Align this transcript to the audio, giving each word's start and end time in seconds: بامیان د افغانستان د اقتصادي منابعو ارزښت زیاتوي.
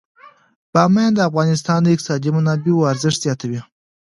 بامیان 0.73 1.11
د 1.15 1.19
افغانستان 1.29 1.79
د 1.83 1.87
اقتصادي 1.95 2.29
منابعو 2.37 2.87
ارزښت 2.91 3.19
زیاتوي. 3.25 3.61